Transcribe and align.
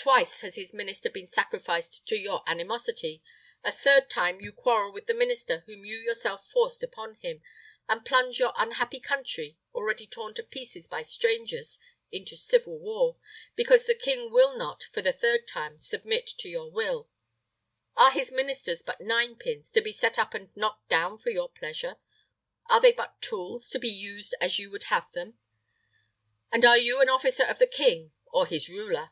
Twice 0.00 0.40
has 0.42 0.54
his 0.54 0.72
minister 0.72 1.10
been 1.10 1.26
sacrificed 1.26 2.06
to 2.06 2.16
your 2.16 2.42
animosity. 2.46 3.20
A 3.64 3.72
third 3.72 4.08
time 4.08 4.40
you 4.40 4.52
quarrel 4.52 4.90
with 4.92 5.06
the 5.06 5.12
minister 5.12 5.64
whom 5.66 5.84
you 5.84 5.98
yourself 5.98 6.48
forced 6.48 6.82
upon 6.84 7.16
him, 7.16 7.42
and 7.90 8.04
plunge 8.06 8.38
your 8.38 8.54
unhappy 8.56 9.00
country, 9.00 9.58
already 9.74 10.06
torn 10.06 10.32
to 10.34 10.42
pieces 10.44 10.86
by 10.88 11.02
strangers, 11.02 11.78
into 12.12 12.36
civil 12.36 12.78
war, 12.78 13.18
because 13.56 13.84
the 13.86 13.94
king 13.94 14.30
will 14.32 14.56
not, 14.56 14.84
for 14.92 15.02
the 15.02 15.12
third 15.12 15.46
time, 15.48 15.78
submit 15.80 16.26
to 16.38 16.48
your 16.48 16.70
will. 16.70 17.10
Are 17.96 18.12
his 18.12 18.30
ministers 18.32 18.80
but 18.82 19.00
nine 19.02 19.34
pins, 19.36 19.70
to 19.72 19.82
be 19.82 19.92
set 19.92 20.16
up 20.18 20.32
and 20.32 20.56
knocked 20.56 20.88
down 20.88 21.18
for 21.18 21.28
your 21.30 21.48
pleasure? 21.50 21.96
Are 22.70 22.80
they 22.80 22.92
but 22.92 23.20
tools, 23.20 23.68
to 23.70 23.78
be 23.80 23.90
used 23.90 24.32
as 24.40 24.58
you 24.60 24.70
would 24.70 24.84
have 24.84 25.10
them? 25.12 25.38
and 26.52 26.64
are 26.64 26.78
you 26.78 27.00
an 27.02 27.08
officer 27.10 27.44
of 27.44 27.58
the 27.58 27.66
king, 27.66 28.12
or 28.26 28.46
his 28.46 28.68
ruler?" 28.70 29.10